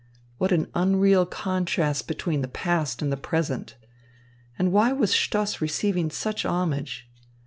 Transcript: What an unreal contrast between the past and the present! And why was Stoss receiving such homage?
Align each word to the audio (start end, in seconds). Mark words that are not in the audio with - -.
What 0.39 0.51
an 0.51 0.65
unreal 0.73 1.27
contrast 1.27 2.07
between 2.07 2.41
the 2.41 2.47
past 2.47 3.03
and 3.03 3.11
the 3.11 3.17
present! 3.17 3.75
And 4.57 4.71
why 4.71 4.91
was 4.93 5.13
Stoss 5.13 5.61
receiving 5.61 6.09
such 6.09 6.43
homage? 6.43 7.07